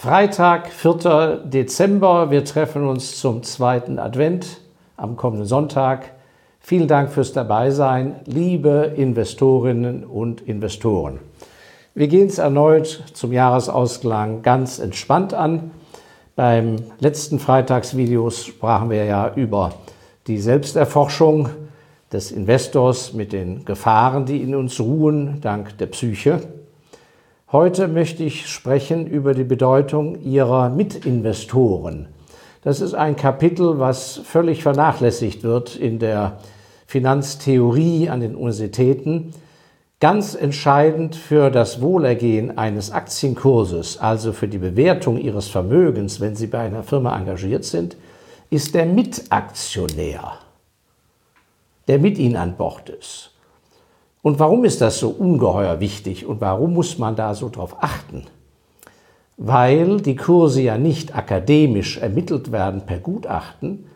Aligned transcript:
Freitag, 0.00 0.70
4. 0.70 1.42
Dezember. 1.46 2.30
Wir 2.30 2.44
treffen 2.44 2.86
uns 2.86 3.18
zum 3.18 3.42
zweiten 3.42 3.98
Advent 3.98 4.60
am 4.96 5.16
kommenden 5.16 5.44
Sonntag. 5.44 6.12
Vielen 6.60 6.86
Dank 6.86 7.10
fürs 7.10 7.32
Dabeisein, 7.32 8.20
liebe 8.24 8.92
Investorinnen 8.94 10.04
und 10.04 10.40
Investoren. 10.40 11.18
Wir 11.96 12.06
gehen 12.06 12.28
es 12.28 12.38
erneut 12.38 13.02
zum 13.12 13.32
Jahresausklang 13.32 14.42
ganz 14.42 14.78
entspannt 14.78 15.34
an. 15.34 15.72
Beim 16.36 16.76
letzten 17.00 17.40
Freitagsvideos 17.40 18.46
sprachen 18.46 18.90
wir 18.90 19.04
ja 19.04 19.34
über 19.34 19.72
die 20.28 20.38
Selbsterforschung 20.38 21.48
des 22.12 22.30
Investors 22.30 23.14
mit 23.14 23.32
den 23.32 23.64
Gefahren, 23.64 24.26
die 24.26 24.42
in 24.44 24.54
uns 24.54 24.78
ruhen, 24.78 25.40
dank 25.40 25.76
der 25.78 25.86
Psyche. 25.86 26.40
Heute 27.50 27.88
möchte 27.88 28.24
ich 28.24 28.46
sprechen 28.46 29.06
über 29.06 29.32
die 29.32 29.42
Bedeutung 29.42 30.20
Ihrer 30.20 30.68
Mitinvestoren. 30.68 32.08
Das 32.62 32.82
ist 32.82 32.92
ein 32.92 33.16
Kapitel, 33.16 33.78
was 33.78 34.18
völlig 34.18 34.62
vernachlässigt 34.62 35.44
wird 35.44 35.74
in 35.74 35.98
der 35.98 36.40
Finanztheorie 36.86 38.10
an 38.10 38.20
den 38.20 38.34
Universitäten. 38.34 39.32
Ganz 39.98 40.34
entscheidend 40.34 41.16
für 41.16 41.50
das 41.50 41.80
Wohlergehen 41.80 42.58
eines 42.58 42.90
Aktienkurses, 42.90 43.96
also 43.96 44.34
für 44.34 44.46
die 44.46 44.58
Bewertung 44.58 45.16
Ihres 45.16 45.48
Vermögens, 45.48 46.20
wenn 46.20 46.36
Sie 46.36 46.48
bei 46.48 46.58
einer 46.58 46.82
Firma 46.82 47.16
engagiert 47.18 47.64
sind, 47.64 47.96
ist 48.50 48.74
der 48.74 48.84
Mitaktionär, 48.84 50.34
der 51.88 51.98
mit 51.98 52.18
Ihnen 52.18 52.36
an 52.36 52.58
Bord 52.58 52.90
ist. 52.90 53.30
Und 54.28 54.38
warum 54.38 54.66
ist 54.66 54.82
das 54.82 54.98
so 54.98 55.08
ungeheuer 55.08 55.80
wichtig 55.80 56.26
und 56.26 56.42
warum 56.42 56.74
muss 56.74 56.98
man 56.98 57.16
da 57.16 57.34
so 57.34 57.48
drauf 57.48 57.76
achten? 57.80 58.24
Weil 59.38 60.02
die 60.02 60.16
Kurse 60.16 60.60
ja 60.60 60.76
nicht 60.76 61.16
akademisch 61.16 61.96
ermittelt 61.96 62.52
werden 62.52 62.82
per 62.84 62.98
Gutachten. 62.98 63.86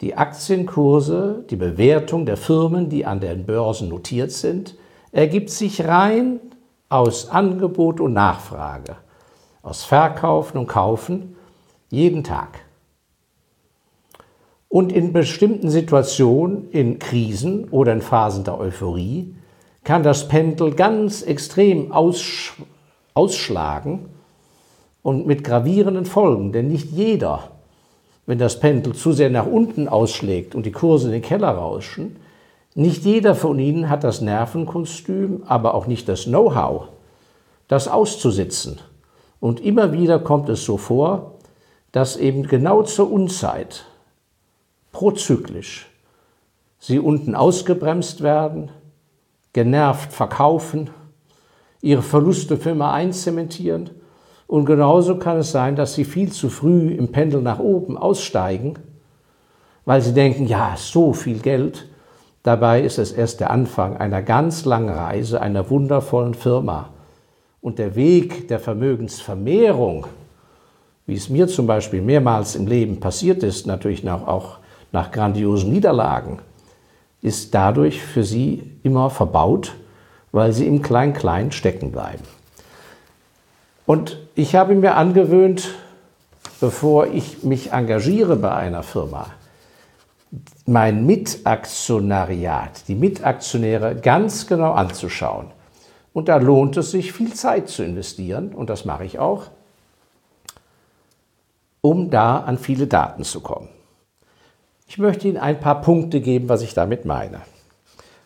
Die 0.00 0.14
Aktienkurse, 0.14 1.44
die 1.50 1.56
Bewertung 1.56 2.26
der 2.26 2.36
Firmen, 2.36 2.90
die 2.90 3.04
an 3.04 3.18
den 3.18 3.44
Börsen 3.44 3.88
notiert 3.88 4.30
sind, 4.30 4.76
ergibt 5.10 5.50
sich 5.50 5.84
rein 5.84 6.38
aus 6.88 7.30
Angebot 7.30 7.98
und 7.98 8.12
Nachfrage, 8.12 8.94
aus 9.62 9.82
Verkaufen 9.82 10.58
und 10.58 10.68
Kaufen 10.68 11.34
jeden 11.90 12.22
Tag. 12.22 12.60
Und 14.68 14.92
in 14.92 15.12
bestimmten 15.12 15.70
Situationen, 15.70 16.70
in 16.70 17.00
Krisen 17.00 17.68
oder 17.70 17.92
in 17.92 18.00
Phasen 18.00 18.44
der 18.44 18.60
Euphorie, 18.60 19.34
kann 19.84 20.02
das 20.02 20.28
Pendel 20.28 20.74
ganz 20.74 21.22
extrem 21.22 21.92
aussch 21.92 22.54
ausschlagen 23.14 24.08
und 25.02 25.26
mit 25.26 25.44
gravierenden 25.44 26.06
Folgen. 26.06 26.52
Denn 26.52 26.68
nicht 26.68 26.90
jeder, 26.90 27.50
wenn 28.26 28.38
das 28.38 28.60
Pendel 28.60 28.94
zu 28.94 29.12
sehr 29.12 29.30
nach 29.30 29.46
unten 29.46 29.88
ausschlägt 29.88 30.54
und 30.54 30.64
die 30.64 30.72
Kurse 30.72 31.08
in 31.08 31.12
den 31.12 31.22
Keller 31.22 31.50
rauschen, 31.50 32.16
nicht 32.74 33.04
jeder 33.04 33.34
von 33.34 33.58
ihnen 33.58 33.90
hat 33.90 34.02
das 34.02 34.22
Nervenkostüm, 34.22 35.42
aber 35.46 35.74
auch 35.74 35.86
nicht 35.86 36.08
das 36.08 36.24
Know-how, 36.24 36.88
das 37.68 37.86
auszusitzen. 37.86 38.78
Und 39.40 39.60
immer 39.60 39.92
wieder 39.92 40.18
kommt 40.18 40.48
es 40.48 40.64
so 40.64 40.78
vor, 40.78 41.32
dass 41.90 42.16
eben 42.16 42.44
genau 42.44 42.82
zur 42.82 43.12
Unzeit, 43.12 43.84
prozyklisch, 44.92 45.90
sie 46.78 46.98
unten 46.98 47.34
ausgebremst 47.34 48.22
werden, 48.22 48.70
genervt 49.52 50.12
verkaufen, 50.12 50.90
ihre 51.80 52.02
Verluste 52.02 52.56
für 52.56 52.70
immer 52.70 52.92
einzementieren. 52.92 53.90
Und 54.46 54.66
genauso 54.66 55.16
kann 55.16 55.38
es 55.38 55.52
sein, 55.52 55.76
dass 55.76 55.94
sie 55.94 56.04
viel 56.04 56.30
zu 56.30 56.48
früh 56.48 56.90
im 56.90 57.10
Pendel 57.10 57.42
nach 57.42 57.58
oben 57.58 57.96
aussteigen, 57.96 58.74
weil 59.84 60.00
sie 60.00 60.14
denken, 60.14 60.46
ja, 60.46 60.74
so 60.76 61.12
viel 61.12 61.38
Geld. 61.38 61.88
Dabei 62.42 62.82
ist 62.82 62.98
es 62.98 63.12
erst 63.12 63.40
der 63.40 63.50
Anfang 63.50 63.96
einer 63.96 64.22
ganz 64.22 64.64
langen 64.64 64.90
Reise 64.90 65.40
einer 65.40 65.70
wundervollen 65.70 66.34
Firma. 66.34 66.90
Und 67.60 67.78
der 67.78 67.94
Weg 67.94 68.48
der 68.48 68.58
Vermögensvermehrung, 68.58 70.06
wie 71.06 71.14
es 71.14 71.28
mir 71.28 71.46
zum 71.48 71.66
Beispiel 71.66 72.02
mehrmals 72.02 72.56
im 72.56 72.66
Leben 72.66 73.00
passiert 73.00 73.42
ist, 73.42 73.66
natürlich 73.66 74.08
auch 74.08 74.58
nach 74.90 75.10
grandiosen 75.10 75.72
Niederlagen, 75.72 76.40
ist 77.22 77.54
dadurch 77.54 78.02
für 78.02 78.24
sie 78.24 78.78
immer 78.82 79.08
verbaut, 79.08 79.74
weil 80.32 80.52
sie 80.52 80.66
im 80.66 80.82
Klein-Klein 80.82 81.52
stecken 81.52 81.92
bleiben. 81.92 82.24
Und 83.86 84.18
ich 84.34 84.54
habe 84.54 84.74
mir 84.74 84.96
angewöhnt, 84.96 85.74
bevor 86.60 87.06
ich 87.06 87.42
mich 87.42 87.72
engagiere 87.72 88.36
bei 88.36 88.52
einer 88.52 88.82
Firma, 88.82 89.26
mein 90.66 91.04
Mitaktionariat, 91.06 92.88
die 92.88 92.94
Mitaktionäre 92.94 93.96
ganz 93.96 94.46
genau 94.46 94.72
anzuschauen. 94.72 95.48
Und 96.12 96.28
da 96.28 96.36
lohnt 96.36 96.76
es 96.76 96.90
sich, 96.90 97.12
viel 97.12 97.34
Zeit 97.34 97.68
zu 97.68 97.82
investieren, 97.82 98.54
und 98.54 98.70
das 98.70 98.84
mache 98.84 99.04
ich 99.04 99.18
auch, 99.18 99.46
um 101.80 102.10
da 102.10 102.38
an 102.38 102.58
viele 102.58 102.86
Daten 102.86 103.24
zu 103.24 103.40
kommen. 103.40 103.68
Ich 104.92 104.98
möchte 104.98 105.26
Ihnen 105.26 105.38
ein 105.38 105.58
paar 105.58 105.80
Punkte 105.80 106.20
geben, 106.20 106.50
was 106.50 106.60
ich 106.60 106.74
damit 106.74 107.06
meine. 107.06 107.40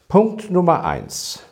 Punkt 0.08 0.50
Nummer 0.50 0.84
eins. 0.84 1.44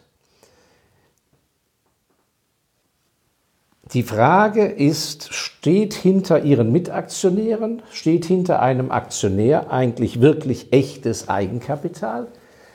Die 3.92 4.02
Frage 4.02 4.64
ist, 4.66 5.32
steht 5.32 5.94
hinter 5.94 6.42
Ihren 6.42 6.72
Mitaktionären, 6.72 7.80
steht 7.92 8.24
hinter 8.24 8.60
einem 8.60 8.90
Aktionär 8.90 9.70
eigentlich 9.70 10.20
wirklich 10.20 10.72
echtes 10.72 11.28
Eigenkapital, 11.28 12.26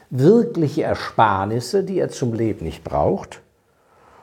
wirkliche 0.09 0.83
Ersparnisse, 0.83 1.83
die 1.83 1.99
er 1.99 2.07
zum 2.07 2.33
Leben 2.33 2.63
nicht 2.63 2.85
braucht? 2.85 3.41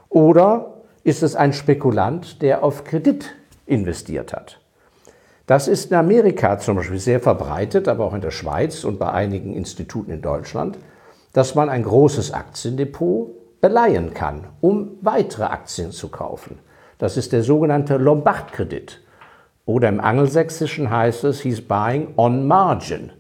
Oder 0.09 0.73
ist 1.05 1.23
es 1.23 1.37
ein 1.37 1.53
Spekulant, 1.53 2.41
der 2.41 2.65
auf 2.65 2.85
Kredit 2.85 3.35
investiert 3.67 4.33
hat? 4.33 4.59
Das 5.47 5.69
ist 5.69 5.91
in 5.93 5.97
Amerika 5.97 6.59
zum 6.59 6.77
Beispiel 6.77 6.99
sehr 6.99 7.21
verbreitet, 7.21 7.87
aber 7.87 8.05
auch 8.05 8.15
in 8.15 8.21
der 8.21 8.33
Schweiz 8.33 8.83
und 8.83 8.99
bei 8.99 9.11
einigen 9.13 9.55
Instituten 9.55 10.11
in 10.11 10.23
Deutschland, 10.23 10.77
dass 11.33 11.55
man 11.55 11.69
ein 11.69 11.85
großes 11.85 12.33
Aktiendepot 12.33 13.61
beleihen 13.61 14.13
kann, 14.13 14.49
um 14.61 14.99
weitere 15.03 15.45
Aktien 15.45 15.93
zu 15.93 16.09
kaufen. 16.09 16.59
Das 16.99 17.17
ist 17.17 17.33
der 17.33 17.43
sogenannte 17.43 17.97
Lombard-Kredit. 17.97 19.03
Oder 19.67 19.89
im 19.89 20.01
Angelsächsischen 20.01 20.91
heißt 20.91 21.25
es, 21.25 21.41
he's 21.43 21.61
buying 21.61 22.15
on 22.17 22.47
margin. 22.47 23.13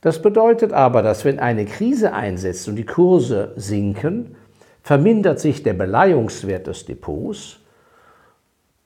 Das 0.00 0.22
bedeutet 0.22 0.72
aber, 0.72 1.02
dass 1.02 1.24
wenn 1.24 1.40
eine 1.40 1.64
Krise 1.64 2.12
einsetzt 2.12 2.68
und 2.68 2.76
die 2.76 2.86
Kurse 2.86 3.52
sinken, 3.56 4.36
vermindert 4.82 5.40
sich 5.40 5.62
der 5.62 5.72
Beleihungswert 5.74 6.66
des 6.68 6.86
Depots 6.86 7.58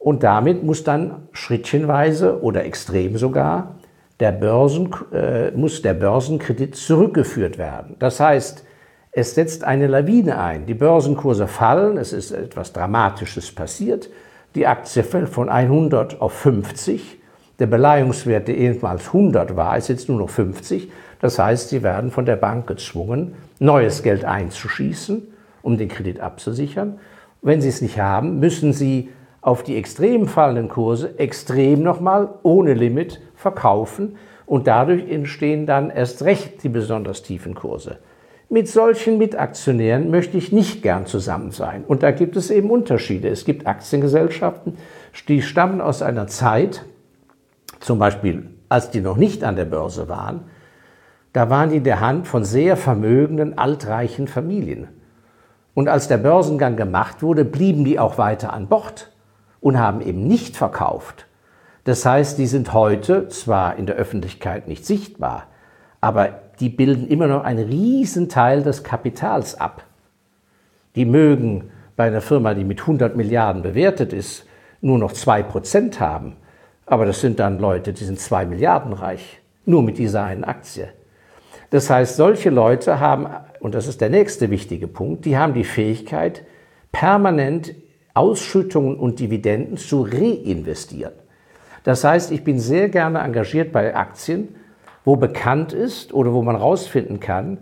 und 0.02 0.24
damit 0.24 0.64
muss 0.64 0.82
dann 0.82 1.28
schrittchenweise 1.30 2.42
oder 2.42 2.64
extrem 2.64 3.16
sogar 3.16 3.76
der 4.18 4.32
Börsen, 4.32 4.90
äh, 5.12 5.52
muss 5.52 5.80
der 5.80 5.94
Börsenkredit 5.94 6.74
zurückgeführt 6.74 7.56
werden. 7.56 7.94
Das 8.00 8.18
heißt, 8.18 8.64
es 9.12 9.34
setzt 9.36 9.62
eine 9.62 9.86
Lawine 9.86 10.40
ein. 10.40 10.66
Die 10.66 10.74
Börsenkurse 10.74 11.46
fallen, 11.46 11.98
es 11.98 12.12
ist 12.12 12.32
etwas 12.32 12.72
Dramatisches 12.72 13.52
passiert. 13.52 14.10
Die 14.56 14.66
Aktie 14.66 15.04
fällt 15.04 15.28
von 15.28 15.48
100 15.48 16.20
auf 16.20 16.32
50. 16.32 17.18
Der 17.60 17.66
Beleihungswert, 17.68 18.48
der 18.48 18.56
ehemals 18.56 19.06
100 19.06 19.54
war, 19.54 19.76
ist 19.76 19.88
jetzt 19.88 20.08
nur 20.08 20.18
noch 20.18 20.30
50. 20.30 20.90
Das 21.20 21.38
heißt, 21.38 21.68
sie 21.68 21.84
werden 21.84 22.10
von 22.10 22.26
der 22.26 22.36
Bank 22.36 22.66
gezwungen, 22.66 23.34
neues 23.60 24.02
Geld 24.02 24.24
einzuschießen, 24.24 25.22
um 25.62 25.78
den 25.78 25.88
Kredit 25.88 26.18
abzusichern. 26.18 26.98
Wenn 27.40 27.60
sie 27.60 27.68
es 27.68 27.82
nicht 27.82 28.00
haben, 28.00 28.40
müssen 28.40 28.72
sie 28.72 29.10
auf 29.42 29.62
die 29.64 29.76
extrem 29.76 30.26
fallenden 30.26 30.68
Kurse 30.68 31.18
extrem 31.18 31.82
nochmal 31.82 32.30
ohne 32.42 32.72
Limit 32.72 33.20
verkaufen 33.34 34.16
und 34.46 34.66
dadurch 34.66 35.10
entstehen 35.10 35.66
dann 35.66 35.90
erst 35.90 36.22
recht 36.22 36.62
die 36.62 36.68
besonders 36.68 37.22
tiefen 37.22 37.54
Kurse. 37.54 37.98
Mit 38.48 38.68
solchen 38.68 39.18
Mitaktionären 39.18 40.10
möchte 40.10 40.36
ich 40.36 40.52
nicht 40.52 40.82
gern 40.82 41.06
zusammen 41.06 41.52
sein. 41.52 41.84
Und 41.86 42.02
da 42.02 42.10
gibt 42.10 42.36
es 42.36 42.50
eben 42.50 42.70
Unterschiede. 42.70 43.28
Es 43.28 43.46
gibt 43.46 43.66
Aktiengesellschaften, 43.66 44.76
die 45.26 45.40
stammen 45.40 45.80
aus 45.80 46.02
einer 46.02 46.26
Zeit, 46.26 46.84
zum 47.80 47.98
Beispiel 47.98 48.50
als 48.68 48.90
die 48.90 49.00
noch 49.00 49.16
nicht 49.16 49.42
an 49.42 49.56
der 49.56 49.64
Börse 49.64 50.08
waren, 50.08 50.44
da 51.32 51.48
waren 51.48 51.70
die 51.70 51.76
in 51.76 51.84
der 51.84 52.00
Hand 52.00 52.26
von 52.26 52.44
sehr 52.44 52.76
vermögenden, 52.76 53.56
altreichen 53.56 54.28
Familien. 54.28 54.88
Und 55.74 55.88
als 55.88 56.08
der 56.08 56.18
Börsengang 56.18 56.76
gemacht 56.76 57.22
wurde, 57.22 57.44
blieben 57.44 57.84
die 57.84 57.98
auch 57.98 58.18
weiter 58.18 58.52
an 58.52 58.68
Bord 58.68 59.11
und 59.62 59.78
haben 59.78 60.02
eben 60.02 60.26
nicht 60.26 60.56
verkauft. 60.56 61.26
Das 61.84 62.04
heißt, 62.04 62.36
die 62.36 62.46
sind 62.46 62.74
heute 62.74 63.28
zwar 63.28 63.76
in 63.76 63.86
der 63.86 63.96
Öffentlichkeit 63.96 64.68
nicht 64.68 64.84
sichtbar, 64.84 65.46
aber 66.00 66.40
die 66.60 66.68
bilden 66.68 67.08
immer 67.08 67.28
noch 67.28 67.44
einen 67.44 67.66
riesen 67.66 68.28
Teil 68.28 68.62
des 68.62 68.84
Kapitals 68.84 69.58
ab. 69.58 69.84
Die 70.94 71.06
mögen 71.06 71.70
bei 71.96 72.08
einer 72.08 72.20
Firma, 72.20 72.54
die 72.54 72.64
mit 72.64 72.80
100 72.80 73.16
Milliarden 73.16 73.62
bewertet 73.62 74.12
ist, 74.12 74.46
nur 74.80 74.98
noch 74.98 75.12
2% 75.12 75.98
haben, 76.00 76.36
aber 76.86 77.06
das 77.06 77.20
sind 77.20 77.38
dann 77.38 77.58
Leute, 77.58 77.92
die 77.92 78.04
sind 78.04 78.20
2 78.20 78.46
Milliarden 78.46 78.92
reich, 78.92 79.40
nur 79.64 79.82
mit 79.82 79.98
dieser 79.98 80.24
einen 80.24 80.44
Aktie. 80.44 80.88
Das 81.70 81.88
heißt, 81.88 82.16
solche 82.16 82.50
Leute 82.50 83.00
haben, 83.00 83.28
und 83.60 83.74
das 83.74 83.86
ist 83.86 84.00
der 84.00 84.10
nächste 84.10 84.50
wichtige 84.50 84.88
Punkt, 84.88 85.24
die 85.24 85.38
haben 85.38 85.54
die 85.54 85.64
Fähigkeit, 85.64 86.44
permanent 86.90 87.74
Ausschüttungen 88.14 88.96
und 88.96 89.20
Dividenden 89.20 89.76
zu 89.76 90.02
reinvestieren. 90.02 91.12
Das 91.84 92.04
heißt, 92.04 92.30
ich 92.30 92.44
bin 92.44 92.58
sehr 92.58 92.88
gerne 92.88 93.20
engagiert 93.20 93.72
bei 93.72 93.94
Aktien, 93.94 94.54
wo 95.04 95.16
bekannt 95.16 95.72
ist 95.72 96.12
oder 96.12 96.32
wo 96.32 96.42
man 96.42 96.56
herausfinden 96.56 97.20
kann, 97.20 97.58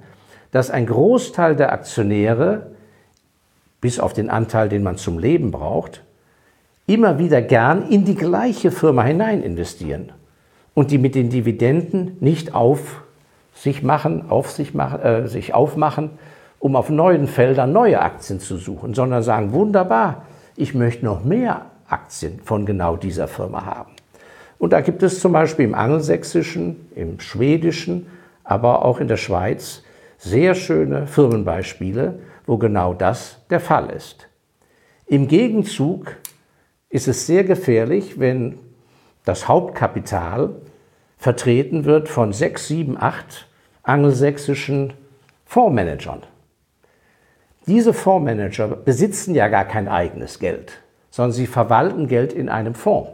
dass 0.51 0.71
ein 0.71 0.87
Großteil 0.87 1.57
der 1.57 1.73
Aktionäre, 1.73 2.73
bis 3.81 3.99
auf 3.99 4.13
den 4.13 4.29
Anteil, 4.29 4.69
den 4.69 4.83
man 4.83 4.97
zum 4.97 5.19
Leben 5.19 5.51
braucht, 5.51 6.03
immer 6.87 7.19
wieder 7.19 7.41
gern 7.41 7.89
in 7.89 8.05
die 8.05 8.17
gleiche 8.17 8.71
Firma 8.71 9.05
hinein 9.05 9.43
investieren 9.43 10.13
und 10.75 10.91
die 10.91 10.99
mit 10.99 11.15
den 11.15 11.31
Dividenden 11.31 12.17
nicht 12.21 12.55
auf 12.55 13.03
sich 13.55 13.83
machen, 13.83 14.29
auf 14.31 14.51
sich, 14.51 14.75
machen, 14.75 15.01
äh, 15.01 15.29
sich 15.29 15.55
aufmachen, 15.55 16.11
um 16.59 16.77
auf 16.77 16.91
neuen 16.91 17.27
Feldern 17.27 17.73
neue 17.73 18.01
Aktien 18.01 18.41
zu 18.41 18.57
suchen, 18.57 18.93
sondern 18.93 19.23
sagen, 19.23 19.53
wunderbar, 19.53 20.27
ich 20.57 20.75
möchte 20.75 21.05
noch 21.05 21.25
mehr 21.25 21.67
Aktien 21.89 22.41
von 22.45 22.67
genau 22.67 22.97
dieser 22.97 23.29
Firma 23.29 23.65
haben. 23.65 23.93
Und 24.59 24.73
da 24.73 24.81
gibt 24.81 25.03
es 25.03 25.21
zum 25.21 25.33
Beispiel 25.33 25.65
im 25.65 25.75
Angelsächsischen, 25.75 26.89
im 26.95 27.19
Schwedischen, 27.21 28.07
aber 28.45 28.85
auch 28.85 29.01
in 29.01 29.09
der 29.09 29.17
Schweiz 29.17 29.83
sehr 30.19 30.55
schöne 30.55 31.07
Firmenbeispiele, 31.07 32.19
wo 32.47 32.59
genau 32.59 32.93
das 32.93 33.39
der 33.49 33.61
Fall 33.61 33.91
ist. 33.91 34.29
Im 35.07 35.29
Gegenzug 35.29 36.17
ist 36.91 37.09
es 37.09 37.27
sehr 37.27 37.45
gefährlich, 37.45 38.21
wenn 38.21 38.59
das 39.25 39.49
Hauptkapital 39.49 40.51
vertreten 41.17 41.85
wird 41.85 42.09
von 42.09 42.33
sechs, 42.33 42.69
sieben, 42.69 42.97
acht 42.99 43.49
angelsächsischen 43.83 44.93
Fondsmanagern. 45.47 46.23
Diese 47.71 47.95
Fondsmanager 47.95 48.67
besitzen 48.67 49.33
ja 49.33 49.47
gar 49.47 49.65
kein 49.65 49.87
eigenes 49.87 50.41
Geld, 50.41 50.73
sondern 51.09 51.31
sie 51.31 51.47
verwalten 51.47 52.09
Geld 52.09 52.33
in 52.33 52.49
einem 52.49 52.75
Fonds. 52.75 53.13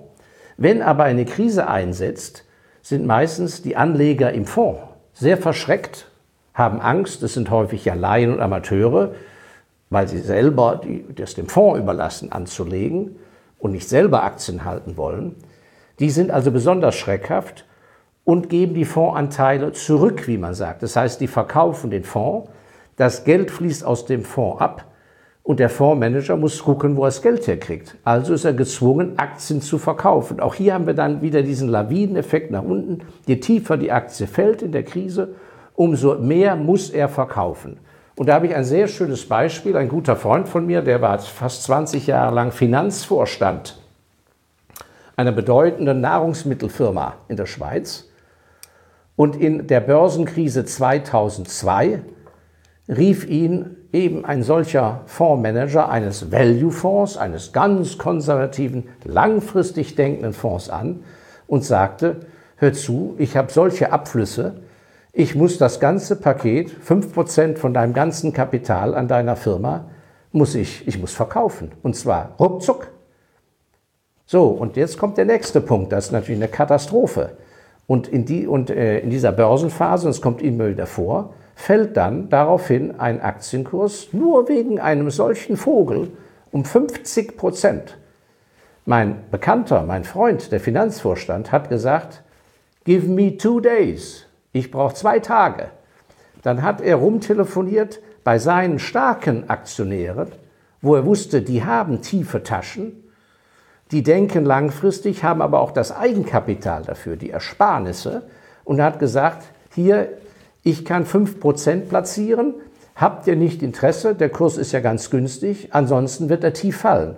Wenn 0.56 0.80
aber 0.80 1.04
eine 1.04 1.26
Krise 1.26 1.68
einsetzt, 1.68 2.46
sind 2.80 3.04
meistens 3.04 3.60
die 3.60 3.76
Anleger 3.76 4.32
im 4.32 4.46
Fonds 4.46 4.80
sehr 5.12 5.36
verschreckt, 5.36 6.10
haben 6.54 6.80
Angst, 6.80 7.22
es 7.22 7.34
sind 7.34 7.50
häufig 7.50 7.84
ja 7.84 7.92
Laien 7.92 8.32
und 8.32 8.40
Amateure, 8.40 9.12
weil 9.90 10.08
sie 10.08 10.20
selber 10.20 10.80
das 11.14 11.34
dem 11.34 11.48
Fonds 11.48 11.78
überlassen 11.78 12.32
anzulegen 12.32 13.16
und 13.58 13.72
nicht 13.72 13.86
selber 13.86 14.22
Aktien 14.22 14.64
halten 14.64 14.96
wollen. 14.96 15.34
Die 15.98 16.08
sind 16.08 16.30
also 16.30 16.50
besonders 16.50 16.94
schreckhaft 16.94 17.66
und 18.24 18.48
geben 18.48 18.72
die 18.72 18.86
Fondsanteile 18.86 19.72
zurück, 19.72 20.26
wie 20.26 20.38
man 20.38 20.54
sagt. 20.54 20.82
Das 20.82 20.96
heißt, 20.96 21.20
die 21.20 21.28
verkaufen 21.28 21.90
den 21.90 22.04
Fonds, 22.04 22.48
das 22.96 23.24
Geld 23.24 23.50
fließt 23.50 23.84
aus 23.84 24.06
dem 24.06 24.22
Fonds 24.22 24.60
ab 24.60 24.84
und 25.42 25.60
der 25.60 25.70
Fondsmanager 25.70 26.36
muss 26.36 26.62
gucken, 26.62 26.96
wo 26.96 27.02
er 27.04 27.08
das 27.08 27.22
Geld 27.22 27.46
herkriegt. 27.46 27.96
Also 28.02 28.34
ist 28.34 28.44
er 28.44 28.52
gezwungen, 28.52 29.18
Aktien 29.18 29.62
zu 29.62 29.78
verkaufen. 29.78 30.40
Auch 30.40 30.54
hier 30.54 30.74
haben 30.74 30.86
wir 30.86 30.94
dann 30.94 31.22
wieder 31.22 31.42
diesen 31.42 31.68
Lawineneffekt 31.68 32.50
nach 32.50 32.64
unten. 32.64 33.02
Je 33.26 33.36
tiefer 33.36 33.76
die 33.76 33.92
Aktie 33.92 34.26
fällt 34.26 34.62
in 34.62 34.72
der 34.72 34.82
Krise, 34.82 35.34
umso 35.74 36.16
mehr 36.16 36.56
muss 36.56 36.90
er 36.90 37.08
verkaufen. 37.08 37.78
Und 38.16 38.28
da 38.28 38.34
habe 38.34 38.46
ich 38.46 38.56
ein 38.56 38.64
sehr 38.64 38.88
schönes 38.88 39.28
Beispiel. 39.28 39.76
Ein 39.76 39.88
guter 39.88 40.16
Freund 40.16 40.48
von 40.48 40.66
mir, 40.66 40.82
der 40.82 41.00
war 41.00 41.18
fast 41.18 41.62
20 41.64 42.06
Jahre 42.06 42.34
lang 42.34 42.50
Finanzvorstand 42.50 43.78
einer 45.16 45.32
bedeutenden 45.32 46.00
Nahrungsmittelfirma 46.00 47.14
in 47.28 47.36
der 47.36 47.46
Schweiz. 47.46 48.08
Und 49.16 49.36
in 49.36 49.66
der 49.66 49.80
Börsenkrise 49.80 50.64
2002 50.64 52.02
rief 52.88 53.26
ihn 53.26 53.76
eben 53.92 54.24
ein 54.24 54.42
solcher 54.42 55.02
Fondsmanager 55.06 55.88
eines 55.88 56.30
Value-Fonds, 56.30 57.16
eines 57.16 57.52
ganz 57.52 57.98
konservativen, 57.98 58.88
langfristig 59.04 59.94
denkenden 59.96 60.32
Fonds 60.32 60.70
an 60.70 61.02
und 61.46 61.64
sagte, 61.64 62.20
hör 62.56 62.72
zu, 62.72 63.14
ich 63.18 63.36
habe 63.36 63.50
solche 63.50 63.92
Abflüsse, 63.92 64.60
ich 65.12 65.34
muss 65.34 65.56
das 65.58 65.80
ganze 65.80 66.16
Paket, 66.16 66.70
5% 66.70 67.56
von 67.56 67.72
deinem 67.72 67.94
ganzen 67.94 68.32
Kapital 68.32 68.94
an 68.94 69.08
deiner 69.08 69.36
Firma, 69.36 69.86
muss 70.30 70.54
ich, 70.54 70.86
ich 70.86 70.98
muss 70.98 71.14
verkaufen. 71.14 71.72
Und 71.82 71.96
zwar 71.96 72.34
ruckzuck. 72.38 72.88
So, 74.26 74.48
und 74.48 74.76
jetzt 74.76 74.98
kommt 74.98 75.16
der 75.16 75.24
nächste 75.24 75.60
Punkt, 75.60 75.92
das 75.92 76.06
ist 76.06 76.12
natürlich 76.12 76.40
eine 76.40 76.48
Katastrophe. 76.48 77.38
Und 77.86 78.08
in, 78.08 78.26
die, 78.26 78.46
und, 78.46 78.68
äh, 78.68 78.98
in 78.98 79.10
dieser 79.10 79.32
Börsenphase, 79.32 80.06
und 80.06 80.10
es 80.10 80.20
kommt 80.20 80.42
immer 80.42 80.68
wieder 80.68 80.86
vor, 80.86 81.32
fällt 81.56 81.96
dann 81.96 82.28
daraufhin 82.28 83.00
ein 83.00 83.20
Aktienkurs 83.20 84.12
nur 84.12 84.48
wegen 84.48 84.78
einem 84.78 85.10
solchen 85.10 85.56
Vogel 85.56 86.12
um 86.52 86.64
50 86.64 87.36
Prozent. 87.36 87.98
Mein 88.84 89.24
Bekannter, 89.32 89.82
mein 89.82 90.04
Freund, 90.04 90.52
der 90.52 90.60
Finanzvorstand, 90.60 91.50
hat 91.50 91.68
gesagt, 91.68 92.22
give 92.84 93.08
me 93.08 93.36
two 93.36 93.58
days. 93.58 94.26
Ich 94.52 94.70
brauche 94.70 94.94
zwei 94.94 95.18
Tage. 95.18 95.70
Dann 96.42 96.62
hat 96.62 96.80
er 96.80 96.96
rumtelefoniert 96.96 98.00
bei 98.22 98.38
seinen 98.38 98.78
starken 98.78 99.50
Aktionären, 99.50 100.28
wo 100.82 100.94
er 100.94 101.06
wusste, 101.06 101.42
die 101.42 101.64
haben 101.64 102.02
tiefe 102.02 102.42
Taschen, 102.42 103.02
die 103.92 104.02
denken 104.02 104.44
langfristig, 104.44 105.24
haben 105.24 105.40
aber 105.40 105.60
auch 105.60 105.72
das 105.72 105.90
Eigenkapital 105.90 106.82
dafür, 106.82 107.16
die 107.16 107.30
Ersparnisse, 107.30 108.22
und 108.62 108.80
hat 108.80 108.98
gesagt, 108.98 109.46
hier 109.74 110.08
ich 110.66 110.84
kann 110.84 111.06
5% 111.06 111.82
platzieren. 111.82 112.54
Habt 112.96 113.28
ihr 113.28 113.36
nicht 113.36 113.62
Interesse? 113.62 114.16
Der 114.16 114.30
Kurs 114.30 114.56
ist 114.56 114.72
ja 114.72 114.80
ganz 114.80 115.10
günstig. 115.10 115.68
Ansonsten 115.70 116.28
wird 116.28 116.42
er 116.42 116.54
tief 116.54 116.78
fallen. 116.78 117.14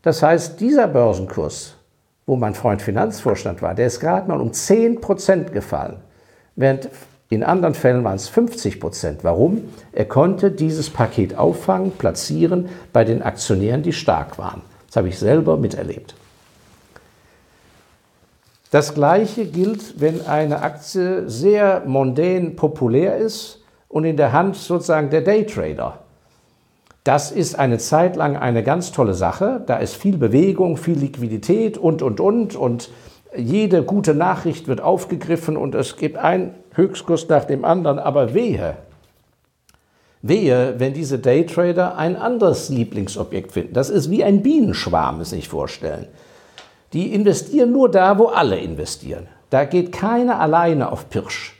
Das 0.00 0.22
heißt, 0.22 0.58
dieser 0.60 0.88
Börsenkurs, 0.88 1.74
wo 2.24 2.36
mein 2.36 2.54
Freund 2.54 2.80
Finanzvorstand 2.80 3.60
war, 3.60 3.74
der 3.74 3.86
ist 3.86 4.00
gerade 4.00 4.28
mal 4.28 4.40
um 4.40 4.52
10% 4.52 5.50
gefallen. 5.50 5.96
Während 6.56 6.88
in 7.28 7.44
anderen 7.44 7.74
Fällen 7.74 8.02
waren 8.02 8.16
es 8.16 8.30
50% 8.30 9.18
Warum? 9.22 9.68
Er 9.92 10.06
konnte 10.06 10.50
dieses 10.50 10.88
Paket 10.88 11.36
auffangen, 11.36 11.90
platzieren 11.92 12.70
bei 12.94 13.04
den 13.04 13.20
Aktionären, 13.20 13.82
die 13.82 13.92
stark 13.92 14.38
waren. 14.38 14.62
Das 14.86 14.96
habe 14.96 15.08
ich 15.08 15.18
selber 15.18 15.58
miterlebt. 15.58 16.14
Das 18.70 18.94
Gleiche 18.94 19.46
gilt, 19.46 20.00
wenn 20.00 20.26
eine 20.26 20.62
Aktie 20.62 21.28
sehr 21.28 21.82
mondän 21.86 22.54
populär 22.54 23.16
ist 23.16 23.64
und 23.88 24.04
in 24.04 24.16
der 24.16 24.32
Hand 24.32 24.54
sozusagen 24.54 25.10
der 25.10 25.22
Daytrader. 25.22 25.98
Das 27.02 27.32
ist 27.32 27.58
eine 27.58 27.78
Zeit 27.78 28.14
lang 28.14 28.36
eine 28.36 28.62
ganz 28.62 28.92
tolle 28.92 29.14
Sache. 29.14 29.62
Da 29.66 29.78
ist 29.78 29.96
viel 29.96 30.16
Bewegung, 30.16 30.76
viel 30.76 30.98
Liquidität 30.98 31.78
und, 31.78 32.00
und, 32.02 32.20
und. 32.20 32.54
Und 32.54 32.90
jede 33.36 33.82
gute 33.82 34.14
Nachricht 34.14 34.68
wird 34.68 34.80
aufgegriffen 34.80 35.56
und 35.56 35.74
es 35.74 35.96
gibt 35.96 36.18
ein 36.18 36.54
Höchstkurs 36.74 37.28
nach 37.28 37.44
dem 37.44 37.64
anderen. 37.64 37.98
Aber 37.98 38.34
wehe, 38.34 38.76
wehe, 40.22 40.74
wenn 40.78 40.92
diese 40.92 41.18
Daytrader 41.18 41.96
ein 41.96 42.14
anderes 42.14 42.68
Lieblingsobjekt 42.68 43.50
finden. 43.50 43.72
Das 43.72 43.90
ist 43.90 44.10
wie 44.10 44.22
ein 44.22 44.42
Bienenschwarm, 44.42 45.24
sich 45.24 45.48
vorstellen. 45.48 46.06
Die 46.92 47.14
investieren 47.14 47.72
nur 47.72 47.90
da, 47.90 48.18
wo 48.18 48.26
alle 48.26 48.58
investieren. 48.58 49.28
Da 49.50 49.64
geht 49.64 49.92
keiner 49.92 50.40
alleine 50.40 50.90
auf 50.90 51.08
Pirsch. 51.08 51.56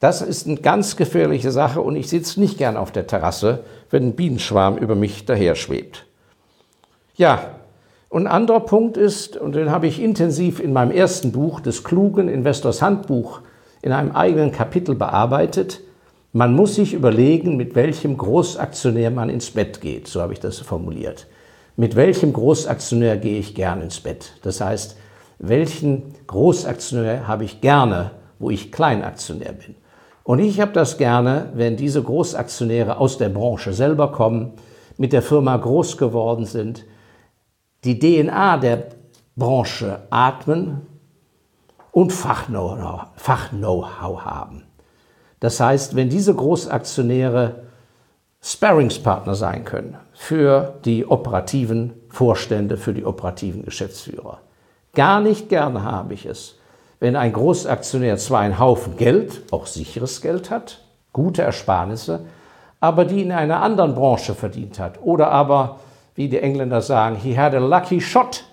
Das 0.00 0.22
ist 0.22 0.46
eine 0.46 0.56
ganz 0.56 0.96
gefährliche 0.96 1.50
Sache 1.50 1.80
und 1.80 1.96
ich 1.96 2.08
sitze 2.08 2.40
nicht 2.40 2.58
gern 2.58 2.76
auf 2.76 2.92
der 2.92 3.06
Terrasse, 3.06 3.64
wenn 3.90 4.08
ein 4.08 4.16
Bienenschwarm 4.16 4.76
über 4.76 4.94
mich 4.94 5.24
daher 5.24 5.54
schwebt. 5.54 6.06
Ja, 7.16 7.56
und 8.08 8.26
ein 8.26 8.32
anderer 8.32 8.60
Punkt 8.60 8.96
ist, 8.96 9.36
und 9.36 9.54
den 9.54 9.70
habe 9.70 9.86
ich 9.86 10.00
intensiv 10.00 10.60
in 10.60 10.72
meinem 10.72 10.90
ersten 10.90 11.32
Buch, 11.32 11.60
des 11.60 11.84
klugen 11.84 12.28
Investors 12.28 12.82
Handbuch, 12.82 13.40
in 13.82 13.92
einem 13.92 14.12
eigenen 14.12 14.52
Kapitel 14.52 14.94
bearbeitet, 14.94 15.80
man 16.32 16.54
muss 16.54 16.74
sich 16.74 16.94
überlegen, 16.94 17.56
mit 17.56 17.74
welchem 17.74 18.16
Großaktionär 18.16 19.10
man 19.10 19.30
ins 19.30 19.50
Bett 19.50 19.80
geht, 19.80 20.08
so 20.08 20.20
habe 20.20 20.32
ich 20.32 20.40
das 20.40 20.58
formuliert 20.58 21.26
mit 21.76 21.96
welchem 21.96 22.32
Großaktionär 22.32 23.16
gehe 23.16 23.38
ich 23.38 23.54
gern 23.54 23.80
ins 23.82 24.00
Bett? 24.00 24.32
Das 24.42 24.60
heißt, 24.60 24.96
welchen 25.38 26.14
Großaktionär 26.26 27.26
habe 27.26 27.44
ich 27.44 27.60
gerne, 27.60 28.12
wo 28.38 28.50
ich 28.50 28.70
Kleinaktionär 28.70 29.52
bin? 29.52 29.74
Und 30.22 30.38
ich 30.38 30.60
habe 30.60 30.72
das 30.72 30.96
gerne, 30.96 31.50
wenn 31.54 31.76
diese 31.76 32.02
Großaktionäre 32.02 32.98
aus 32.98 33.18
der 33.18 33.28
Branche 33.28 33.72
selber 33.72 34.12
kommen, 34.12 34.52
mit 34.96 35.12
der 35.12 35.22
Firma 35.22 35.56
groß 35.56 35.98
geworden 35.98 36.46
sind, 36.46 36.84
die 37.84 37.98
DNA 37.98 38.56
der 38.58 38.86
Branche 39.36 40.06
atmen 40.10 40.86
und 41.90 42.12
Fachknow-how 42.12 43.10
Fach 43.16 43.52
haben. 43.52 44.62
Das 45.40 45.60
heißt, 45.60 45.94
wenn 45.94 46.08
diese 46.08 46.34
Großaktionäre 46.34 47.63
Sparringspartner 48.46 49.34
sein 49.34 49.64
können 49.64 49.96
für 50.12 50.74
die 50.84 51.06
operativen 51.06 51.94
Vorstände 52.10 52.76
für 52.76 52.92
die 52.92 53.06
operativen 53.06 53.64
Geschäftsführer. 53.64 54.40
Gar 54.94 55.22
nicht 55.22 55.48
gerne 55.48 55.82
habe 55.82 56.12
ich 56.12 56.26
es, 56.26 56.58
wenn 57.00 57.16
ein 57.16 57.32
Großaktionär 57.32 58.18
zwar 58.18 58.40
einen 58.40 58.58
Haufen 58.58 58.98
Geld, 58.98 59.44
auch 59.50 59.64
sicheres 59.64 60.20
Geld 60.20 60.50
hat, 60.50 60.82
gute 61.14 61.40
Ersparnisse, 61.40 62.26
aber 62.80 63.06
die 63.06 63.22
in 63.22 63.32
einer 63.32 63.62
anderen 63.62 63.94
Branche 63.94 64.34
verdient 64.34 64.78
hat. 64.78 64.98
Oder 65.02 65.30
aber, 65.30 65.80
wie 66.14 66.28
die 66.28 66.38
Engländer 66.38 66.82
sagen, 66.82 67.16
he 67.16 67.38
had 67.38 67.54
a 67.54 67.58
lucky 67.58 68.02
shot. 68.02 68.44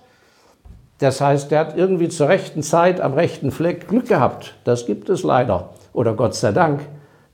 Das 1.00 1.20
heißt, 1.20 1.50
der 1.50 1.60
hat 1.60 1.76
irgendwie 1.76 2.08
zur 2.08 2.28
rechten 2.28 2.62
Zeit 2.62 2.98
am 3.02 3.12
rechten 3.12 3.50
Fleck 3.50 3.88
Glück 3.88 4.08
gehabt. 4.08 4.54
Das 4.64 4.86
gibt 4.86 5.10
es 5.10 5.22
leider. 5.22 5.68
Oder 5.92 6.14
Gott 6.14 6.34
sei 6.34 6.52
Dank. 6.52 6.80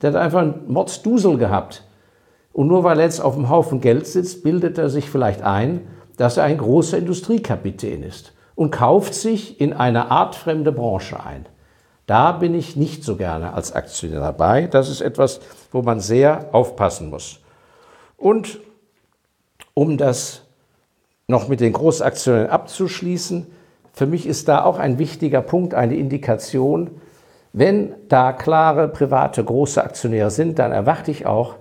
Der 0.02 0.10
hat 0.10 0.20
einfach 0.20 0.40
einen 0.40 0.64
Mordsdusel 0.66 1.38
gehabt. 1.38 1.84
Und 2.58 2.66
nur 2.66 2.82
weil 2.82 2.98
er 2.98 3.04
jetzt 3.04 3.20
auf 3.20 3.36
dem 3.36 3.50
Haufen 3.50 3.80
Geld 3.80 4.08
sitzt, 4.08 4.42
bildet 4.42 4.78
er 4.78 4.90
sich 4.90 5.08
vielleicht 5.08 5.42
ein, 5.42 5.86
dass 6.16 6.38
er 6.38 6.42
ein 6.42 6.58
großer 6.58 6.98
Industriekapitän 6.98 8.02
ist 8.02 8.32
und 8.56 8.72
kauft 8.72 9.14
sich 9.14 9.60
in 9.60 9.72
eine 9.72 10.10
artfremde 10.10 10.72
Branche 10.72 11.24
ein. 11.24 11.46
Da 12.06 12.32
bin 12.32 12.56
ich 12.56 12.74
nicht 12.74 13.04
so 13.04 13.14
gerne 13.14 13.52
als 13.52 13.74
Aktionär 13.74 14.18
dabei. 14.18 14.66
Das 14.66 14.88
ist 14.88 15.02
etwas, 15.02 15.38
wo 15.70 15.82
man 15.82 16.00
sehr 16.00 16.46
aufpassen 16.50 17.10
muss. 17.10 17.38
Und 18.16 18.58
um 19.74 19.96
das 19.96 20.42
noch 21.28 21.46
mit 21.46 21.60
den 21.60 21.72
Großaktionären 21.72 22.50
abzuschließen, 22.50 23.46
für 23.92 24.06
mich 24.06 24.26
ist 24.26 24.48
da 24.48 24.64
auch 24.64 24.80
ein 24.80 24.98
wichtiger 24.98 25.42
Punkt, 25.42 25.74
eine 25.74 25.94
Indikation, 25.94 26.90
wenn 27.52 27.94
da 28.08 28.32
klare 28.32 28.88
private 28.88 29.44
große 29.44 29.80
Aktionäre 29.80 30.32
sind, 30.32 30.58
dann 30.58 30.72
erwarte 30.72 31.12
ich 31.12 31.24
auch, 31.24 31.54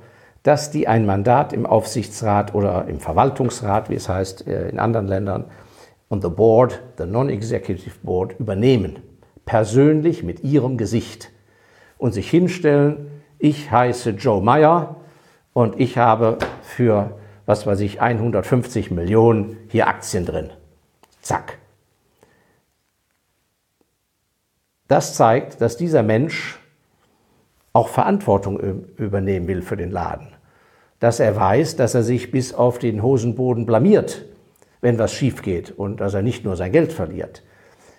dass 0.48 0.72
die 0.72 0.88
ein 0.88 1.06
Mandat 1.06 1.52
im 1.52 1.66
Aufsichtsrat 1.66 2.56
oder 2.56 2.88
im 2.88 3.02
Verwaltungsrat, 3.02 3.90
wie 3.90 3.96
es 3.96 4.08
heißt 4.08 4.48
äh, 4.48 4.70
in 4.70 4.80
anderen 4.80 5.06
Ländern, 5.06 5.44
und 6.08 6.24
the 6.24 6.30
board, 6.30 6.82
the 6.98 7.06
non-executive 7.06 7.96
board, 8.02 8.40
übernehmen. 8.40 9.00
Persönlich 9.46 10.24
mit 10.24 10.46
ihrem 10.46 10.78
Gesicht. 10.78 11.32
Und 11.98 12.14
sich 12.14 12.30
hinstellen, 12.30 13.12
ich 13.40 13.72
heiße 13.72 14.12
Joe 14.12 14.42
Meyer 14.42 14.96
und 15.52 15.82
ich 15.82 15.98
habe 15.98 16.38
für, 16.62 17.18
was 17.46 17.68
weiß 17.68 17.82
ich, 17.82 18.00
150 18.00 18.90
Millionen 18.90 19.58
hier 19.68 19.88
Aktien 19.88 20.26
drin. 20.26 20.52
Zack. 21.20 21.58
Das 24.88 25.14
zeigt, 25.14 25.60
dass 25.60 25.76
dieser 25.76 26.04
Mensch 26.04 26.58
auch 27.74 27.90
Verantwortung 27.90 28.58
übernehmen 28.96 29.50
will 29.50 29.62
für 29.62 29.76
den 29.76 29.92
Laden. 29.92 30.37
Dass 31.00 31.20
er 31.20 31.36
weiß, 31.36 31.76
dass 31.76 31.96
er 31.96 32.04
sich 32.04 32.32
bis 32.32 32.54
auf 32.54 32.80
den 32.80 33.04
Hosenboden 33.04 33.66
blamiert, 33.66 34.26
wenn 34.82 34.98
was 34.98 35.14
schief 35.14 35.42
geht 35.42 35.72
und 35.72 36.02
dass 36.02 36.14
er 36.14 36.22
nicht 36.22 36.44
nur 36.44 36.56
sein 36.56 36.72
Geld 36.72 36.94
verliert. 36.94 37.44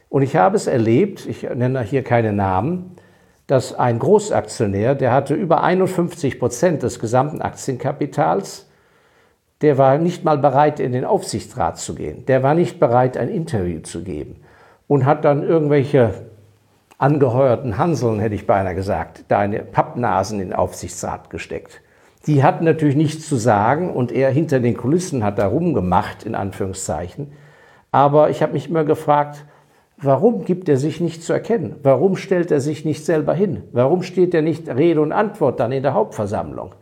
Und 0.09 0.23
ich 0.23 0.37
habe 0.37 0.57
es 0.57 0.67
erlebt, 0.67 1.27
ich 1.27 1.43
nenne 1.43 1.83
hier 1.83 2.03
keine 2.03 2.33
Namen, 2.33 2.97
dass 3.47 3.75
ein 3.75 3.99
Großaktionär, 3.99 4.95
der 4.95 5.13
hatte 5.13 5.35
über 5.35 5.63
51 5.63 6.39
Prozent 6.39 6.83
des 6.83 6.99
gesamten 6.99 7.41
Aktienkapitals, 7.41 8.67
der 9.61 9.79
war 9.79 9.99
nicht 9.99 10.25
mal 10.25 10.39
bereit, 10.39 10.81
in 10.81 10.93
den 10.93 11.05
Aufsichtsrat 11.05 11.79
zu 11.79 11.95
gehen. 11.95 12.25
Der 12.27 12.43
war 12.43 12.55
nicht 12.55 12.79
bereit, 12.79 13.17
ein 13.17 13.29
Interview 13.29 13.81
zu 13.81 14.03
geben 14.03 14.37
und 14.87 15.05
hat 15.05 15.25
dann 15.25 15.43
irgendwelche 15.43 16.15
angeheuerten 16.99 17.79
Hanseln, 17.79 18.21
hätte 18.21 18.35
ich 18.35 18.47
beinahe 18.47 18.75
gesagt, 18.75 19.25
da 19.29 19.39
eine 19.39 19.61
Pappnasen 19.61 20.41
in 20.41 20.49
den 20.49 20.57
Aufsichtsrat 20.57 21.31
gesteckt. 21.31 21.81
Die 22.27 22.43
hatten 22.43 22.65
natürlich 22.65 22.97
nichts 22.97 23.29
zu 23.29 23.37
sagen 23.37 23.91
und 23.91 24.13
er 24.13 24.31
hinter 24.31 24.61
den 24.61 24.77
Kulissen 24.77 25.25
hat 25.25 25.39
da 25.39 25.47
rumgemacht, 25.47 26.25
in 26.25 26.35
Anführungszeichen. 26.35 27.33
Aber 27.91 28.31
ich 28.31 28.43
habe 28.43 28.53
mich 28.53 28.69
immer 28.69 28.85
gefragt, 28.85 29.45
warum 29.97 30.45
gibt 30.45 30.69
er 30.69 30.77
sich 30.77 31.01
nicht 31.01 31.23
zu 31.23 31.33
erkennen? 31.33 31.77
Warum 31.83 32.17
stellt 32.17 32.51
er 32.51 32.61
sich 32.61 32.85
nicht 32.85 33.05
selber 33.05 33.35
hin? 33.35 33.63
Warum 33.73 34.03
steht 34.03 34.35
er 34.35 34.43
nicht 34.43 34.69
Rede 34.69 35.01
und 35.01 35.13
Antwort 35.13 35.61
dann 35.61 35.73
in 35.73 35.83
der 35.83 35.95
Hauptversammlung? 35.95 36.75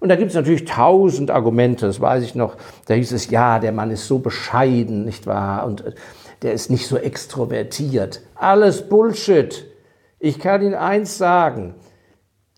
Und 0.00 0.08
da 0.08 0.16
gibt 0.16 0.30
es 0.30 0.34
natürlich 0.34 0.64
tausend 0.64 1.30
Argumente, 1.30 1.86
das 1.86 2.00
weiß 2.00 2.24
ich 2.24 2.34
noch. 2.34 2.56
Da 2.86 2.94
hieß 2.94 3.12
es, 3.12 3.30
ja, 3.30 3.60
der 3.60 3.70
Mann 3.70 3.92
ist 3.92 4.08
so 4.08 4.18
bescheiden, 4.18 5.04
nicht 5.04 5.28
wahr? 5.28 5.64
Und 5.64 5.86
äh, 5.86 5.92
der 6.42 6.52
ist 6.52 6.70
nicht 6.70 6.88
so 6.88 6.96
extrovertiert. 6.96 8.20
Alles 8.34 8.88
Bullshit. 8.88 9.64
Ich 10.18 10.40
kann 10.40 10.60
Ihnen 10.60 10.74
eins 10.74 11.18
sagen, 11.18 11.74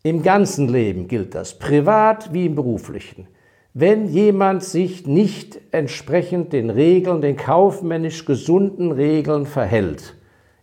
im 0.05 0.23
ganzen 0.23 0.69
Leben 0.69 1.09
gilt 1.09 1.35
das, 1.35 1.59
privat 1.59 2.33
wie 2.35 2.45
im 2.45 2.55
beruflichen. 2.55 3.27
Wenn 3.73 4.07
jemand 4.07 4.63
sich 4.63 5.07
nicht 5.07 5.59
entsprechend 5.73 6.53
den 6.53 6.69
Regeln, 6.69 7.23
den 7.23 7.37
kaufmännisch 7.37 8.27
gesunden 8.27 8.93
Regeln 8.93 9.47
verhält, 9.47 10.15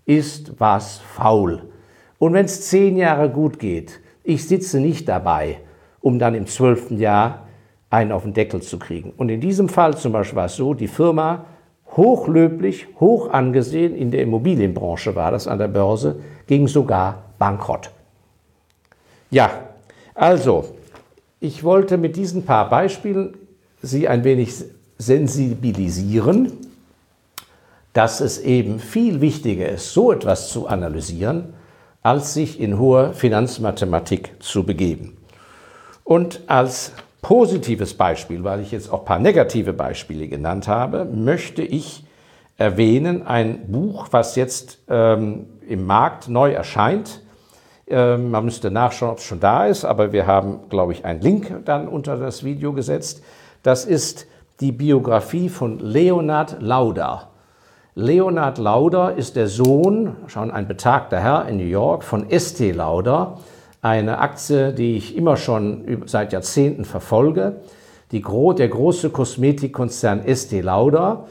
ist 0.05 0.59
was 0.59 0.99
faul. 0.99 1.63
Und 2.19 2.33
wenn 2.33 2.45
es 2.45 2.69
zehn 2.69 2.95
Jahre 2.95 3.31
gut 3.31 3.57
geht, 3.57 3.99
ich 4.23 4.47
sitze 4.47 4.79
nicht 4.79 5.09
dabei, 5.09 5.57
um 6.01 6.19
dann 6.19 6.35
im 6.35 6.45
zwölften 6.45 6.99
Jahr 6.99 7.47
einen 7.89 8.11
auf 8.11 8.21
den 8.23 8.33
Deckel 8.33 8.61
zu 8.61 8.77
kriegen. 8.77 9.11
Und 9.17 9.29
in 9.29 9.41
diesem 9.41 9.69
Fall 9.69 9.97
zum 9.97 10.11
Beispiel 10.11 10.37
war 10.37 10.45
es 10.45 10.55
so, 10.55 10.75
die 10.75 10.87
Firma 10.87 11.45
hochlöblich, 11.97 12.87
hoch 12.99 13.31
angesehen, 13.31 13.95
in 13.95 14.11
der 14.11 14.21
Immobilienbranche 14.21 15.15
war 15.15 15.31
das 15.31 15.47
an 15.47 15.57
der 15.57 15.67
Börse, 15.67 16.19
ging 16.45 16.67
sogar 16.67 17.33
bankrott. 17.39 17.89
Ja, 19.31 19.69
also, 20.13 20.75
ich 21.39 21.63
wollte 21.63 21.97
mit 21.97 22.15
diesen 22.17 22.43
paar 22.43 22.69
Beispielen 22.69 23.35
Sie 23.81 24.07
ein 24.07 24.23
wenig 24.23 24.53
sensibilisieren, 24.99 26.51
dass 27.93 28.21
es 28.21 28.37
eben 28.37 28.79
viel 28.79 29.21
wichtiger 29.21 29.67
ist, 29.69 29.93
so 29.93 30.11
etwas 30.11 30.49
zu 30.49 30.67
analysieren, 30.67 31.53
als 32.03 32.35
sich 32.35 32.59
in 32.59 32.77
hohe 32.77 33.13
Finanzmathematik 33.13 34.33
zu 34.39 34.63
begeben. 34.65 35.17
Und 36.03 36.41
als 36.47 36.91
positives 37.21 37.93
Beispiel, 37.93 38.43
weil 38.43 38.59
ich 38.59 38.71
jetzt 38.71 38.91
auch 38.91 38.99
ein 38.99 39.05
paar 39.05 39.19
negative 39.19 39.73
Beispiele 39.73 40.27
genannt 40.27 40.67
habe, 40.67 41.05
möchte 41.05 41.63
ich 41.63 42.03
erwähnen 42.57 43.25
ein 43.25 43.71
Buch, 43.71 44.09
was 44.11 44.35
jetzt 44.35 44.79
ähm, 44.89 45.47
im 45.67 45.85
Markt 45.85 46.29
neu 46.29 46.51
erscheint. 46.51 47.21
Ähm, 47.91 48.31
man 48.31 48.45
müsste 48.45 48.71
nachschauen, 48.71 49.11
ob 49.11 49.17
es 49.17 49.25
schon 49.25 49.41
da 49.41 49.65
ist, 49.65 49.83
aber 49.83 50.13
wir 50.13 50.25
haben, 50.25 50.61
glaube 50.69 50.93
ich, 50.93 51.03
einen 51.03 51.19
Link 51.19 51.65
dann 51.65 51.89
unter 51.89 52.15
das 52.15 52.45
Video 52.45 52.71
gesetzt. 52.71 53.21
Das 53.63 53.83
ist 53.83 54.27
die 54.61 54.71
Biografie 54.71 55.49
von 55.49 55.79
Leonard 55.79 56.61
Lauder. 56.61 57.27
Leonard 57.93 58.57
Lauder 58.59 59.15
ist 59.17 59.35
der 59.35 59.47
Sohn, 59.47 60.15
schon 60.27 60.51
ein 60.51 60.69
betagter 60.69 61.19
Herr 61.19 61.49
in 61.49 61.57
New 61.57 61.65
York, 61.65 62.05
von 62.05 62.29
Estee 62.29 62.71
Lauder, 62.71 63.39
eine 63.81 64.19
Aktie, 64.19 64.71
die 64.71 64.95
ich 64.95 65.17
immer 65.17 65.35
schon 65.35 66.03
seit 66.05 66.31
Jahrzehnten 66.31 66.85
verfolge. 66.85 67.57
Die, 68.13 68.21
der 68.21 68.69
große 68.69 69.09
Kosmetikkonzern 69.09 70.23
Estee 70.23 70.61
Lauder 70.61 71.25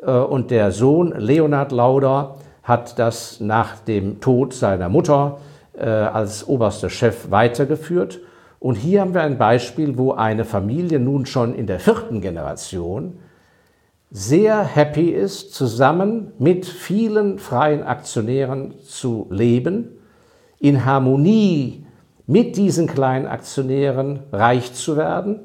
äh, 0.00 0.12
und 0.12 0.52
der 0.52 0.70
Sohn 0.70 1.12
Leonard 1.16 1.72
Lauder 1.72 2.36
hat 2.62 3.00
das 3.00 3.40
nach 3.40 3.80
dem 3.80 4.20
Tod 4.20 4.54
seiner 4.54 4.88
Mutter 4.88 5.38
äh, 5.38 5.53
als 5.78 6.46
oberster 6.46 6.90
Chef 6.90 7.30
weitergeführt. 7.30 8.20
Und 8.60 8.76
hier 8.76 9.00
haben 9.00 9.14
wir 9.14 9.22
ein 9.22 9.38
Beispiel, 9.38 9.98
wo 9.98 10.12
eine 10.12 10.44
Familie 10.44 10.98
nun 10.98 11.26
schon 11.26 11.54
in 11.54 11.66
der 11.66 11.80
vierten 11.80 12.20
Generation 12.20 13.18
sehr 14.10 14.62
happy 14.62 15.10
ist, 15.10 15.52
zusammen 15.54 16.32
mit 16.38 16.66
vielen 16.66 17.38
freien 17.40 17.82
Aktionären 17.82 18.74
zu 18.86 19.26
leben, 19.30 19.88
in 20.60 20.84
Harmonie 20.84 21.84
mit 22.26 22.56
diesen 22.56 22.86
kleinen 22.86 23.26
Aktionären 23.26 24.20
reich 24.32 24.72
zu 24.72 24.96
werden, 24.96 25.40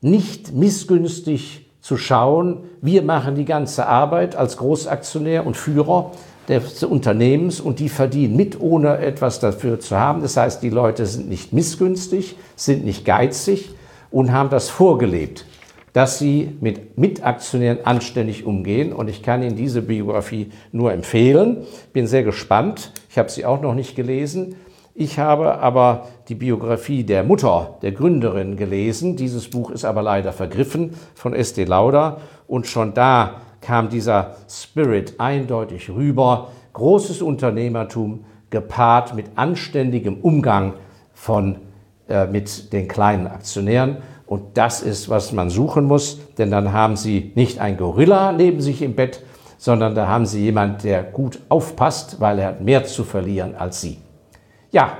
nicht 0.00 0.52
missgünstig 0.52 1.70
zu 1.80 1.96
schauen, 1.96 2.64
wir 2.82 3.02
machen 3.02 3.34
die 3.34 3.46
ganze 3.46 3.86
Arbeit 3.86 4.36
als 4.36 4.58
Großaktionär 4.58 5.46
und 5.46 5.56
Führer 5.56 6.12
des 6.48 6.82
Unternehmens 6.82 7.60
und 7.60 7.78
die 7.78 7.88
verdienen 7.88 8.36
mit, 8.36 8.60
ohne 8.60 8.98
etwas 8.98 9.40
dafür 9.40 9.80
zu 9.80 9.98
haben. 9.98 10.22
Das 10.22 10.36
heißt, 10.36 10.62
die 10.62 10.70
Leute 10.70 11.04
sind 11.04 11.28
nicht 11.28 11.52
missgünstig, 11.52 12.36
sind 12.56 12.84
nicht 12.84 13.04
geizig 13.04 13.70
und 14.10 14.32
haben 14.32 14.48
das 14.48 14.70
vorgelebt, 14.70 15.44
dass 15.92 16.18
sie 16.18 16.56
mit 16.60 16.96
Mitaktionären 16.96 17.84
anständig 17.84 18.46
umgehen. 18.46 18.92
Und 18.92 19.08
ich 19.08 19.22
kann 19.22 19.42
Ihnen 19.42 19.56
diese 19.56 19.82
Biografie 19.82 20.50
nur 20.72 20.92
empfehlen. 20.92 21.58
Bin 21.92 22.06
sehr 22.06 22.22
gespannt. 22.22 22.92
Ich 23.10 23.18
habe 23.18 23.30
sie 23.30 23.44
auch 23.44 23.60
noch 23.60 23.74
nicht 23.74 23.94
gelesen. 23.94 24.56
Ich 24.94 25.18
habe 25.18 25.58
aber 25.58 26.08
die 26.28 26.34
Biografie 26.34 27.04
der 27.04 27.22
Mutter, 27.22 27.78
der 27.82 27.92
Gründerin 27.92 28.56
gelesen. 28.56 29.16
Dieses 29.16 29.48
Buch 29.48 29.70
ist 29.70 29.84
aber 29.84 30.02
leider 30.02 30.32
vergriffen 30.32 30.94
von 31.14 31.34
Estee 31.34 31.64
Lauder. 31.64 32.20
Und 32.48 32.66
schon 32.66 32.94
da 32.94 33.42
kam 33.60 33.88
dieser 33.88 34.36
Spirit 34.48 35.14
eindeutig 35.18 35.90
rüber. 35.90 36.48
Großes 36.72 37.22
Unternehmertum 37.22 38.24
gepaart 38.50 39.14
mit 39.14 39.26
anständigem 39.36 40.18
Umgang 40.20 40.74
von, 41.12 41.56
äh, 42.08 42.26
mit 42.26 42.72
den 42.72 42.88
kleinen 42.88 43.26
Aktionären. 43.26 43.98
Und 44.26 44.56
das 44.56 44.82
ist, 44.82 45.08
was 45.08 45.32
man 45.32 45.50
suchen 45.50 45.84
muss, 45.84 46.20
denn 46.36 46.50
dann 46.50 46.72
haben 46.72 46.96
Sie 46.96 47.32
nicht 47.34 47.60
ein 47.60 47.76
Gorilla 47.76 48.32
neben 48.32 48.60
sich 48.60 48.82
im 48.82 48.94
Bett, 48.94 49.22
sondern 49.56 49.94
da 49.94 50.06
haben 50.06 50.26
Sie 50.26 50.44
jemand, 50.44 50.84
der 50.84 51.02
gut 51.02 51.40
aufpasst, 51.48 52.20
weil 52.20 52.38
er 52.38 52.48
hat 52.48 52.60
mehr 52.60 52.84
zu 52.84 53.04
verlieren 53.04 53.54
als 53.56 53.80
Sie. 53.80 53.98
Ja, 54.70 54.92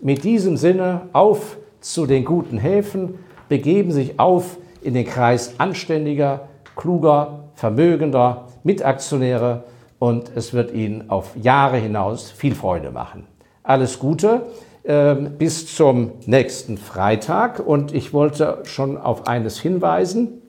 mit 0.00 0.24
diesem 0.24 0.56
Sinne 0.56 1.02
auf 1.12 1.56
zu 1.80 2.06
den 2.06 2.24
guten 2.24 2.58
Häfen, 2.58 3.18
begeben 3.48 3.92
sich 3.92 4.18
auf 4.18 4.56
in 4.82 4.94
den 4.94 5.04
Kreis 5.04 5.58
anständiger, 5.58 6.48
kluger, 6.76 7.45
vermögender 7.56 8.46
Mitaktionäre 8.62 9.64
und 9.98 10.30
es 10.36 10.52
wird 10.52 10.72
Ihnen 10.72 11.10
auf 11.10 11.34
Jahre 11.36 11.78
hinaus 11.78 12.30
viel 12.30 12.54
Freude 12.54 12.90
machen. 12.90 13.26
Alles 13.62 13.98
Gute 13.98 14.42
ähm, 14.84 15.32
bis 15.38 15.74
zum 15.74 16.12
nächsten 16.26 16.78
Freitag 16.78 17.58
und 17.58 17.92
ich 17.92 18.12
wollte 18.12 18.58
schon 18.64 18.96
auf 18.98 19.26
eines 19.26 19.58
hinweisen. 19.58 20.42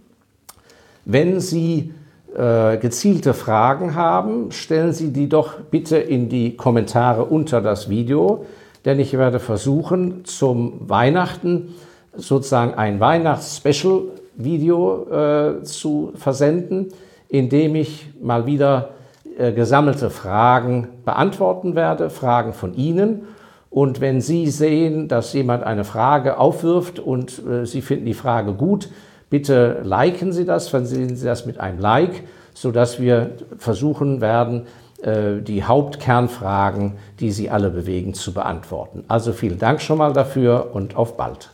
Wenn 1.05 1.39
Sie 1.39 1.93
äh, 2.35 2.77
gezielte 2.77 3.33
Fragen 3.33 3.95
haben, 3.95 4.51
stellen 4.51 4.91
Sie 4.93 5.11
die 5.11 5.29
doch 5.29 5.61
bitte 5.71 5.97
in 5.97 6.29
die 6.29 6.55
Kommentare 6.55 7.25
unter 7.25 7.61
das 7.61 7.89
Video, 7.89 8.45
denn 8.85 8.99
ich 8.99 9.13
werde 9.17 9.39
versuchen, 9.39 10.25
zum 10.25 10.89
Weihnachten 10.89 11.73
sozusagen 12.13 12.73
ein 12.73 12.99
Weihnachts-Special-Video 14.37 15.59
äh, 15.59 15.63
zu 15.63 16.11
versenden, 16.15 16.89
in 17.29 17.49
dem 17.49 17.75
ich 17.75 18.07
mal 18.21 18.45
wieder 18.45 18.89
äh, 19.37 19.51
gesammelte 19.51 20.09
Fragen 20.09 20.87
beantworten 21.05 21.75
werde, 21.75 22.09
Fragen 22.09 22.53
von 22.53 22.73
Ihnen. 22.73 23.27
Und 23.69 23.99
wenn 23.99 24.21
Sie 24.21 24.47
sehen, 24.47 25.07
dass 25.07 25.33
jemand 25.33 25.63
eine 25.63 25.83
Frage 25.83 26.37
aufwirft 26.37 26.99
und 26.99 27.45
äh, 27.45 27.65
Sie 27.65 27.81
finden 27.81 28.05
die 28.05 28.13
Frage 28.13 28.53
gut, 28.53 28.89
bitte 29.29 29.81
liken 29.83 30.31
Sie 30.31 30.45
das, 30.45 30.69
versehen 30.69 31.15
Sie 31.15 31.25
das 31.25 31.45
mit 31.45 31.59
einem 31.59 31.79
Like, 31.79 32.23
sodass 32.53 32.99
wir 32.99 33.31
versuchen 33.57 34.21
werden, 34.21 34.63
äh, 35.03 35.41
die 35.41 35.63
Hauptkernfragen, 35.63 36.93
die 37.19 37.31
Sie 37.31 37.49
alle 37.49 37.69
bewegen, 37.69 38.13
zu 38.13 38.33
beantworten. 38.33 39.03
Also 39.07 39.33
vielen 39.33 39.59
Dank 39.59 39.81
schon 39.81 39.97
mal 39.97 40.13
dafür 40.13 40.69
und 40.73 40.95
auf 40.95 41.17
bald. 41.17 41.51